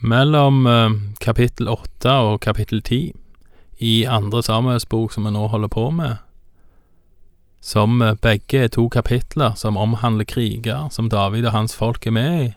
[0.00, 0.90] Mellom eh,
[1.20, 3.12] kapittel åtte og kapittel ti
[3.84, 6.22] i andre Samuels bok som vi nå holder på med,
[7.60, 12.16] som eh, begge er to kapitler som omhandler kriger som David og hans folk er
[12.16, 12.48] med i,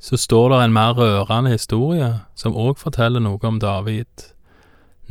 [0.00, 4.32] så står det en mer rørende historie som òg forteller noe om David,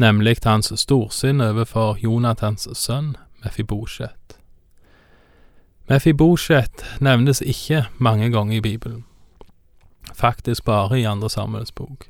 [0.01, 3.13] nemlig hans storsinn overfor Jonathans sønn
[3.45, 4.37] Mefibosjet.
[5.89, 9.05] Mefibosjet nevnes ikke mange ganger i Bibelen
[10.21, 12.07] faktisk bare i Andre Samuels bok.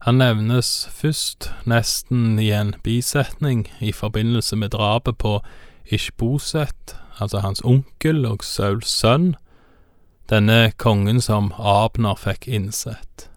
[0.00, 5.40] Han nevnes først nesten i en bisetning i forbindelse med drapet på
[5.92, 9.34] Ishboset, altså hans onkel og Sauls sønn,
[10.30, 13.28] denne kongen som Abner fikk innsett.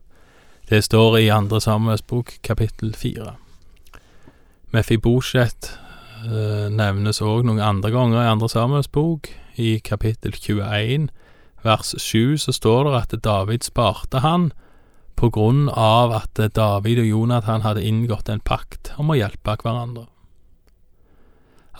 [0.69, 3.35] Det står i Andre Samuels bok kapittel fire.
[4.71, 5.73] Mefibosjet
[6.23, 9.27] eh, nevnes òg noen andre ganger i Andre Samuels bok,
[9.59, 11.11] i kapittel 21
[11.63, 14.51] vers 7 så står det at David sparte han
[15.15, 20.07] på grunn av at David og Jonathan hadde inngått en pakt om å hjelpe hverandre.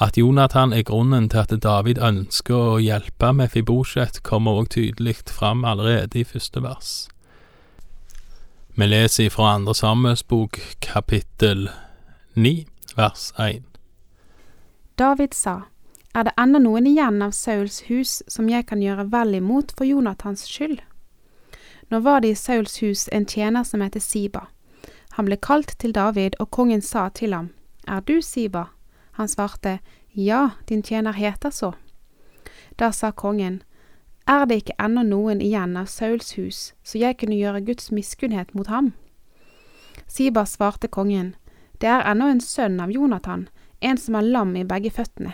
[0.01, 5.19] At Jonathan er grunnen til at David ønsker å hjelpe med Fibosjet, kommer også tydelig
[5.29, 6.93] fram allerede i første vers.
[8.75, 11.69] Vi leser fra Andre Samuels bok, kapittel
[12.33, 12.65] 9,
[12.97, 13.61] vers 1.
[14.97, 15.59] David sa,
[16.13, 19.89] er det ennå noen igjen av Sauls hus som jeg kan gjøre vel imot for
[19.89, 20.81] Jonathans skyld?
[21.89, 24.47] Nå var det i Sauls hus en tjener som het Siba.
[25.17, 27.49] Han ble kalt til David, og kongen sa til ham,
[27.87, 28.69] Er du Siba?
[29.11, 29.79] Han svarte,
[30.13, 31.73] Ja, din tjener heter så.
[32.79, 33.63] Da sa kongen,
[34.27, 38.53] Er det ikke ennå noen igjen av Sauls hus, så jeg kunne gjøre Guds miskunnhet
[38.53, 38.93] mot ham?
[40.07, 41.35] Siba svarte kongen,
[41.81, 43.49] Det er ennå en sønn av Jonathan,
[43.81, 45.33] en som har lam i begge føttene.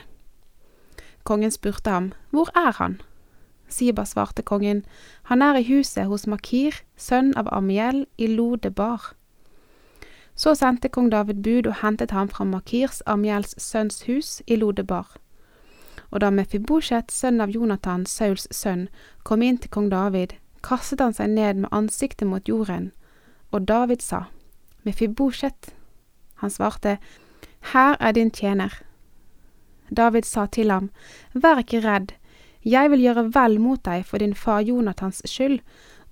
[1.29, 3.01] Kongen spurte ham, Hvor er han?
[3.67, 4.85] Siba svarte kongen,
[5.23, 9.13] Han er i huset hos Makir, sønn av Amiel, i Lodebar.
[10.35, 15.17] Så sendte kong David bud og hentet ham fra Makirs, Amiels sønns hus, i Lodebar.
[16.11, 18.89] Og da Mefibosjet, sønn av Jonathan, Sauls sønn,
[19.23, 22.91] kom inn til kong David, kastet han seg ned med ansiktet mot jorden,
[23.51, 24.23] og David sa,
[24.83, 25.75] Mefibosjet.
[26.41, 26.97] Han svarte,
[27.73, 28.81] Her er din tjener.
[29.89, 30.89] David sa til ham,
[31.33, 32.13] Vær ikke redd,
[32.65, 35.59] jeg vil gjøre vel mot deg for din far Jonathans skyld,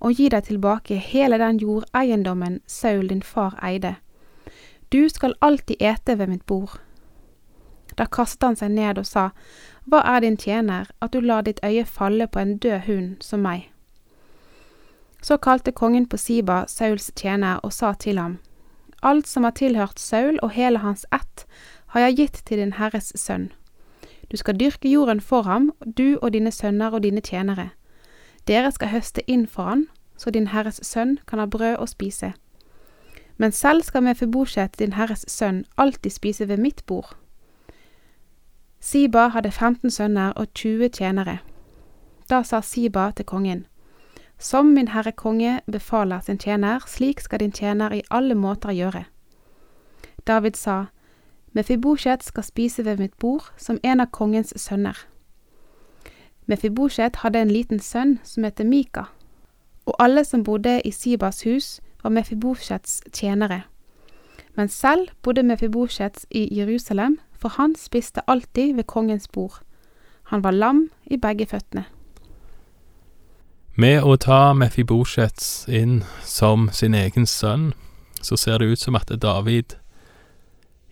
[0.00, 3.96] og gi deg tilbake hele den jordeiendommen Saul din far eide.
[4.92, 6.78] Du skal alltid ete ved mitt bord.
[7.98, 9.30] Da kastet han seg ned og sa,
[9.84, 13.42] Hva er din tjener, at du lar ditt øye falle på en død hund som
[13.42, 13.68] meg?
[15.22, 18.38] Så kalte kongen på Siba, Sauls tjener, og sa til ham,
[19.02, 21.44] Alt som har tilhørt Saul og hele hans ett,
[21.86, 23.50] har jeg gitt til din herres sønn.
[24.30, 27.70] Du skal dyrke jorden for ham, du og dine sønner og dine tjenere.
[28.48, 32.32] Dere skal høste inn for han, så din herres sønn kan ha brød å spise.
[33.38, 37.16] Men selv skal Mefibosjet, din herres sønn, alltid spise ved mitt bord.
[38.80, 41.38] Siba hadde 15 sønner og 20 tjenere.
[42.30, 43.66] Da sa Siba til kongen,
[44.38, 49.04] Som min herre konge befaler sin tjener, slik skal din tjener i alle måter gjøre.
[50.26, 50.84] David sa,
[51.58, 54.94] Mefibosjet skal spise ved mitt bord som en av kongens sønner.
[56.46, 59.08] Mefibosjet hadde en liten sønn som het Mika,
[59.86, 63.64] og alle som bodde i Sibas hus, var Mefibosjets tjenere.
[64.54, 69.58] Men selv bodde Mefibosjet i Jerusalem, for han spiste alltid ved kongens bord.
[70.30, 71.84] Han var lam i begge føttene.
[73.74, 77.72] Med å ta Mefibosjets inn som sin egen sønn,
[78.22, 79.74] så ser det ut som at David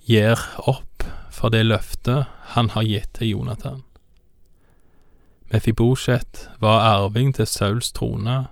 [0.07, 0.41] gir
[0.71, 3.83] opp for det løftet han har gitt til Jonathan.
[5.51, 8.47] Mefibosjet var arving til Sauls trone.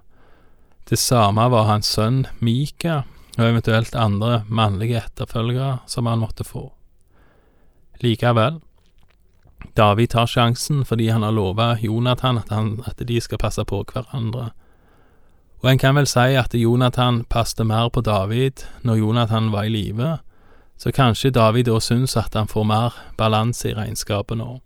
[0.91, 3.03] Det samme var hans sønn Mika
[3.39, 6.69] og eventuelt andre mannlige etterfølgere som han måtte få.
[8.03, 8.61] Likevel,
[9.75, 13.81] David tar sjansen fordi han har lova Jonathan at, han, at de skal passe på
[13.91, 14.51] hverandre.
[15.65, 19.73] Og en kan vel si at Jonathan passet mer på David når Jonathan var i
[19.73, 20.19] live,
[20.77, 24.59] så kanskje David da syns at han får mer balanse i regnskapet nå.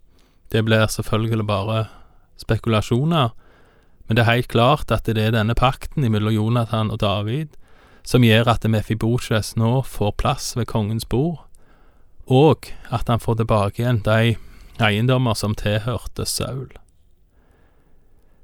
[0.51, 1.85] Det blir selvfølgelig bare
[2.41, 3.29] spekulasjoner,
[4.07, 7.53] men det er helt klart at det er denne pakten mellom Jonathan og David
[8.09, 11.43] som gjør at Mefibosjes nå får plass ved kongens bord,
[12.25, 14.35] og at han får tilbake igjen de
[14.79, 16.71] eiendommer som tilhørte Saul.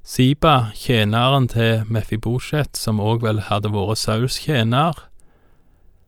[0.05, 4.99] Siba, tjeneren til Mefibosjet, som òg vel hadde vært Sauls tjener,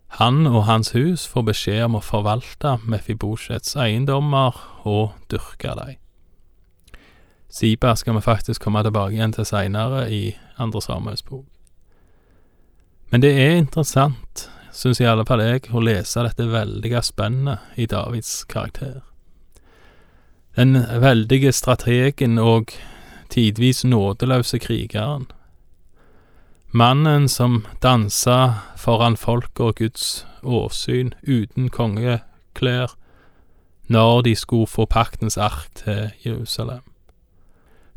[0.08, 4.56] han og hans hus får beskjed om å forvalte Mefibosjets eiendommer
[4.88, 5.98] og dyrke dem.
[7.50, 11.46] Siba skal vi faktisk komme tilbake igjen til seinere i Andre Samuels bok.
[13.12, 17.88] Men det er interessant, syns i alle fall jeg, å lese dette veldige spennet i
[17.88, 19.00] Davids karakter.
[20.58, 22.74] Den veldige strategen og
[23.30, 25.28] tidvis nådeløse krigeren.
[26.78, 32.92] Mannen som dansa foran folket og Guds åsyn uten kongeklær
[33.90, 36.84] når de skulle få paktens ark til Jerusalem.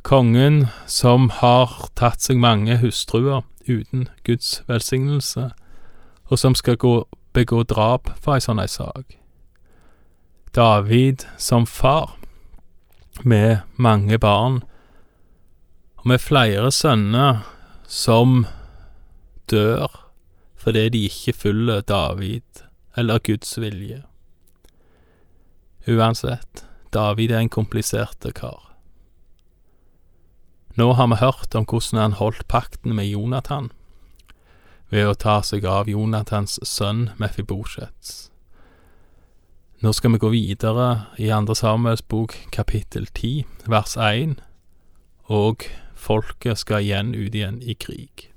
[0.02, 5.50] Kongen som har tatt seg mange hustruer uten Guds velsignelse,
[6.24, 7.04] og som skal gå,
[7.36, 9.18] begå drap for ei sånn ei sak.
[10.56, 12.16] David som far,
[13.24, 14.62] med mange barn,
[16.00, 17.44] og med flere sønner
[17.84, 18.46] som
[19.50, 20.06] dør
[20.60, 22.64] fordi de ikke følger David
[22.96, 24.02] eller Guds vilje.
[25.88, 28.76] Uansett, David er en komplisert kar.
[30.76, 33.70] Nå har vi hørt om hvordan han holdt pakten med Jonathan
[34.90, 38.30] ved å ta seg av Jonathans sønn Mefibosjets.
[39.80, 44.36] Nå skal vi gå videre i Andre Samuels bok kapittel 10 vers 1,
[45.32, 45.64] og
[45.96, 48.29] folket skal igjen ut igjen i krig.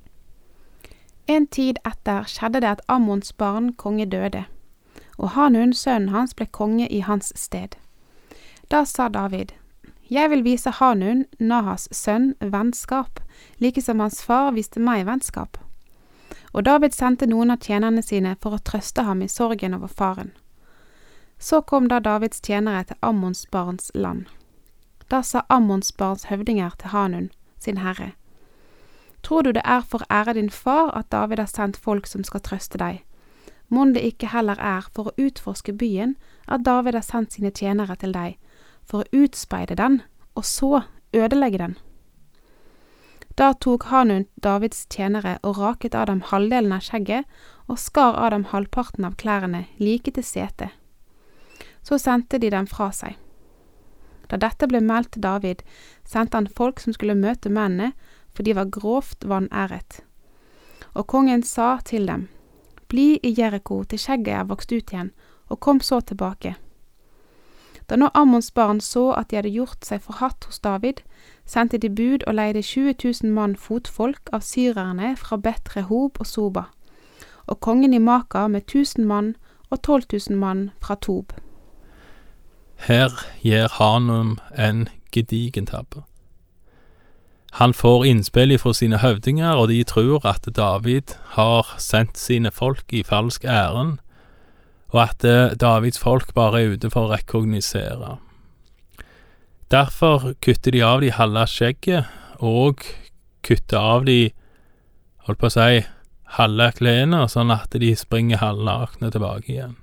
[1.27, 4.43] En tid etter skjedde det at Ammons barn konge døde,
[5.17, 7.77] og Hanun, sønnen hans, ble konge i hans sted.
[8.71, 9.53] Da sa David,
[10.09, 13.19] Jeg vil vise Hanun, Nahas sønn, vennskap,
[13.59, 15.57] like som hans far viste meg vennskap.
[16.53, 20.31] Og David sendte noen av tjenerne sine for å trøste ham i sorgen over faren.
[21.39, 24.25] Så kom da Davids tjenere til Ammons barns land.
[25.09, 28.13] Da sa Ammons barns høvdinger til Hanun, sin herre,
[29.23, 32.25] Tror du det er for å ære din far at David har sendt folk som
[32.27, 33.03] skal trøste deg?
[33.71, 37.95] Mon det ikke heller er for å utforske byen at David har sendt sine tjenere
[37.97, 38.35] til deg,
[38.83, 40.01] for å utspeide den,
[40.35, 40.83] og så
[41.15, 41.75] ødelegge den.
[43.39, 47.25] Da tok Hanun Davids tjenere og raket av dem halvdelen av skjegget
[47.65, 50.75] og skar av dem halvparten av klærne like til setet.
[51.81, 53.15] Så sendte de dem fra seg.
[54.29, 55.63] Da dette ble meldt til David,
[56.05, 57.93] sendte han folk som skulle møte mennene,
[58.33, 60.01] for de var grovt vanæret.
[60.94, 62.27] Og kongen sa til dem,
[62.88, 65.12] Bli i Jeriko til skjegget er vokst ut igjen,
[65.50, 66.56] og kom så tilbake.
[67.89, 71.01] Da nå Ammons barn så at de hadde gjort seg forhatt hos David,
[71.45, 72.94] sendte de bud og leide 20
[73.24, 76.68] 000 mann fotfolk av syrerne fra Bet Rehob og Soba,
[77.47, 79.35] og kongen i Maka med 1000 mann
[79.69, 81.33] og 12 000 mann fra Tob.
[82.88, 86.03] Her gir Hanum en gedigen tabbe.
[87.59, 92.89] Han får innspill fra sine høvdinger, og de tror at David har sendt sine folk
[92.89, 94.00] i falsk ærend,
[94.89, 98.17] og at eh, Davids folk bare er ute for å rekognosere.
[99.69, 102.09] Derfor kutter de av de halve skjegget,
[102.41, 102.81] og
[103.45, 104.33] kutter av de,
[105.29, 105.85] holdt på å si,
[106.39, 109.77] halve klærne, sånn at de springer halvnakne tilbake igjen.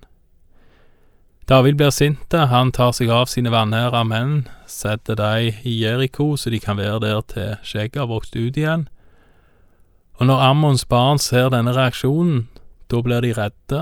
[1.50, 4.34] David blir sinte, han tar seg av sine vanære menn,
[4.70, 8.84] setter dem i Jeriko så de kan være der til skjegget har vokst ut igjen.
[10.20, 12.44] Og når Ammons barn ser denne reaksjonen,
[12.86, 13.80] da blir de redde,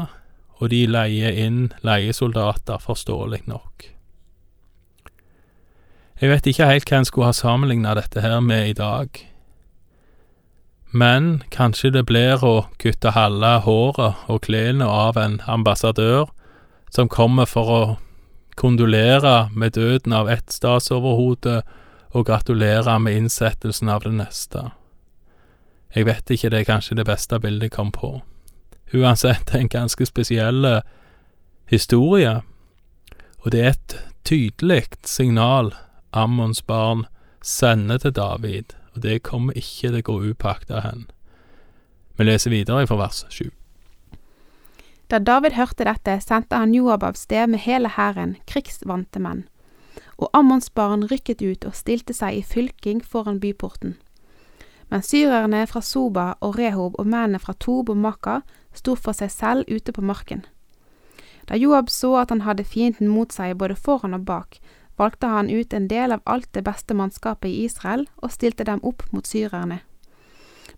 [0.57, 3.91] og de leier inn leiesoldater, forståelig nok.
[6.23, 9.21] Jeg vet ikke helt hva en skulle ha sammenligna dette her med i dag,
[10.89, 16.33] men kanskje det blir å kutte halve håret og klærne av en ambassadør
[16.91, 17.83] som kommer for å
[18.59, 21.63] kondolere med døden av ett statsoverhode
[22.17, 24.71] og gratulere med innsettelsen av det neste.
[25.95, 28.19] Jeg vet ikke, det er kanskje det beste bildet jeg kom på
[28.93, 30.83] uansett en ganske spesiell
[31.67, 32.41] historie,
[33.39, 35.75] og det er et tydelig signal
[36.13, 37.05] Ammons barn
[37.45, 41.07] sender til David, og det kommer ikke til å gå upakta hen.
[42.17, 43.51] Vi leser videre fra vers sju.
[45.09, 49.47] Da David hørte dette, sendte han Joab av sted med hele hæren, krigsvante menn.
[50.19, 53.97] Og Ammons barn rykket ut og stilte seg i fylking foran byporten.
[54.91, 58.41] Men syrerne fra Soba og Rehob og mennene fra Tob og Maka
[58.77, 60.45] sto for seg selv ute på marken.
[61.49, 64.61] Da Joab så at han hadde fienden mot seg både foran og bak,
[65.01, 68.83] valgte han ut en del av alt det beste mannskapet i Israel og stilte dem
[68.85, 69.81] opp mot syrerne.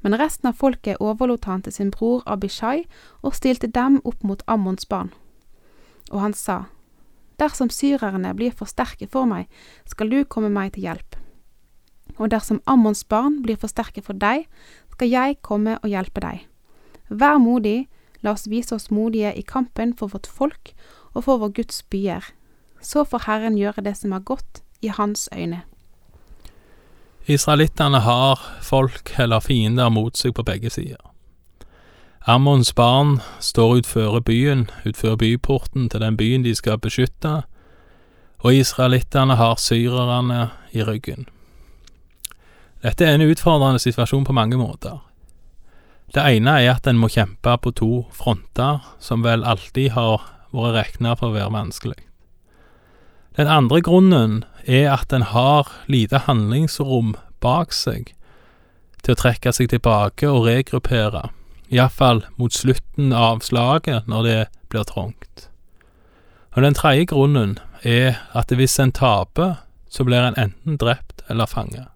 [0.02, 2.86] Men resten av folket overlot han til sin bror Abishai
[3.22, 5.12] og stilte dem opp mot Ammons barn.
[6.10, 6.64] Og han sa,
[7.40, 9.46] Dersom syrerne blir for sterke for meg,
[9.88, 11.16] skal du komme meg til hjelp.
[12.18, 14.44] Og dersom Ammons barn blir for sterke for deg,
[14.92, 16.44] skal jeg komme og hjelpe deg.
[17.08, 17.88] Vær modig,
[18.20, 20.74] la oss vise oss modige i kampen for vårt folk
[21.14, 22.28] og for vår Guds byer.
[22.80, 25.62] Så får Herren gjøre det som er godt i hans øyne.
[27.26, 31.00] Israelittene har folk eller fiender mot seg på begge sider.
[32.28, 37.42] Ammons barn står utfor byen, utfor byporten til den byen de skal beskytte,
[38.40, 41.28] og israelittene har syrerne i ryggen.
[42.82, 45.00] Dette er en utfordrende situasjon på mange måter.
[46.14, 50.76] Det ene er at en må kjempe på to fronter, som vel alltid har vært
[50.76, 52.09] regna for å være vanskelig.
[53.36, 58.12] Den andre grunnen er at en har lite handlingsrom bak seg
[59.04, 61.30] til å trekke seg tilbake og regruppere,
[61.70, 64.40] iallfall mot slutten av slaget når det
[64.72, 65.46] blir trangt.
[66.56, 71.46] Og den tredje grunnen er at hvis en taper, så blir en enten drept eller
[71.46, 71.88] fanget.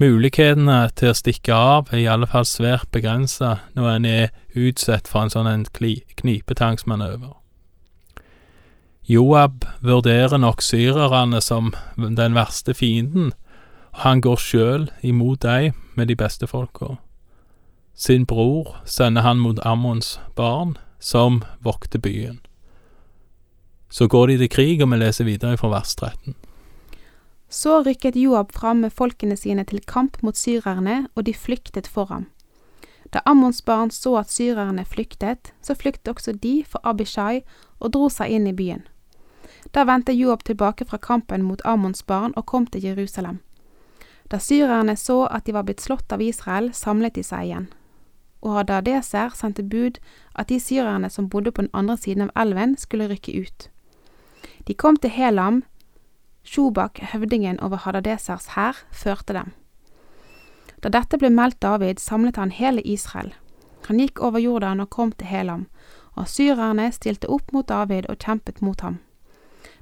[0.00, 5.10] Mulighetene til å stikke av er i alle fall svært begrensa når en er utsatt
[5.10, 7.39] for en sånn knipetangsmanøver.
[9.10, 13.32] Joab vurderer nok syrerne som den verste fienden,
[13.90, 16.92] og han går sjøl imot dem med de beste folka.
[17.94, 22.38] Sin bror sender han mot Ammons barn, som vokter byen.
[23.90, 26.36] Så går de til krig, og vi leser videre fra vers 13.
[27.50, 32.06] Så rykket Joab fram med folkene sine til kamp mot syrerne, og de flyktet for
[32.14, 32.28] ham.
[33.10, 37.42] Da Ammons barn så at syrerne flyktet, så flyktet også de for Abishai
[37.80, 38.86] og dro seg inn i byen.
[39.70, 43.38] Da vendte Joab tilbake fra kampen mot Ammons barn og kom til Jerusalem.
[44.30, 47.68] Da syrerne så at de var blitt slått av Israel, samlet de seg igjen.
[48.40, 49.98] Og Hadadeser sendte bud
[50.34, 53.68] at de syrerne som bodde på den andre siden av elven, skulle rykke ut.
[54.66, 55.64] De kom til Helam,
[56.42, 59.52] Shobak, høvdingen over Hadadesers hær, førte dem.
[60.80, 63.34] Da dette ble meldt David, samlet han hele Israel.
[63.88, 65.66] Han gikk over Jordan og kom til Helam,
[66.16, 69.00] og syrerne stilte opp mot David og kjempet mot ham.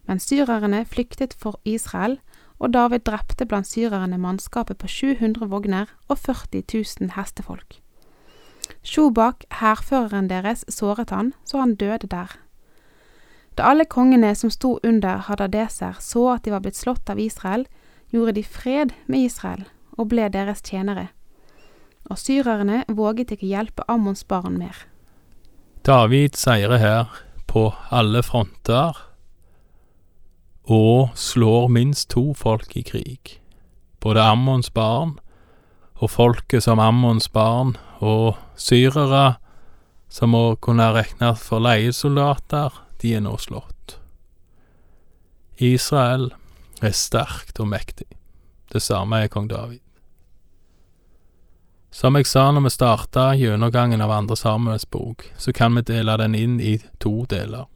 [0.08, 2.18] Men syrerne flyktet for Israel,
[2.58, 7.78] og David drepte blant syrerne mannskapet på 700 vogner og 40 000 hestefolk.
[8.82, 12.34] Shobak, hærføreren deres, såret han, så han døde der.
[13.58, 17.66] Da alle kongene som sto under Hadadeser så at de var blitt slått av Israel,
[18.10, 19.64] gjorde de fred med Israel
[19.98, 21.08] og ble deres tjenere.
[22.08, 24.86] Og syrerne våget ikke hjelpe Ammons barn mer.
[25.84, 27.18] David seirer her
[27.50, 29.07] på alle fronter
[30.68, 33.38] og slår minst to folk i krig.
[34.00, 35.16] Både Ammons barn
[35.98, 39.38] og folket som Ammons barn og syrere
[40.08, 43.98] som må kunne regnes for leiesoldater de er nå slått.
[45.58, 46.30] Israel
[46.82, 48.06] er sterkt og mektig.
[48.70, 49.82] Det samme er kong David.
[51.90, 56.18] Som jeg sa når vi starta gjennomgangen av andre Samuels bok, så kan vi dele
[56.20, 57.66] den inn i to deler,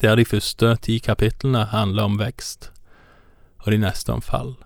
[0.00, 2.70] der de første ti kapitlene handler om vekst,
[3.62, 4.56] og de neste om fall.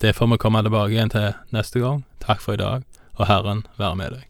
[0.00, 2.04] Det får vi komme tilbake igjen til neste gang.
[2.22, 2.86] Takk for i dag,
[3.18, 4.27] og Herren være med deg.